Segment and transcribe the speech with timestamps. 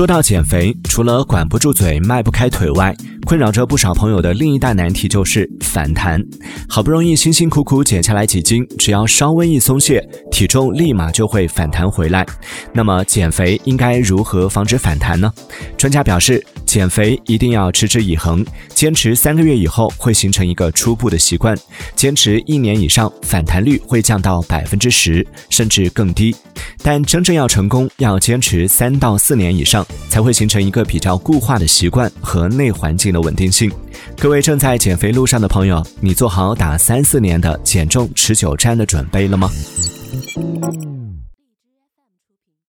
[0.00, 6.18] 说到减肥，除了管不住嘴、迈不开腿外，困扰着不少朋友的另一大难题就是反弹。
[6.66, 12.26] 好不容易辛辛苦苦减下来几斤，只要稍微一松懈，体重立马就会反弹回来。
[12.72, 15.30] 那么减肥应该如何防止反弹呢？
[15.76, 21.54] 专家表示，减肥一定要持之以恒，坚持三个月以后会形成一个初步的习惯，
[21.94, 26.34] 坚持一年以上，反弹率会降到百分之十甚至更低。
[26.82, 33.70] 但真正要成功，要坚持三到四年以上，才会形成一个比较固化的习惯和内环境的稳定性。
[34.18, 39.50] 各位正在减肥路上的朋友，你做好打三四年的减重持久战的准备了吗？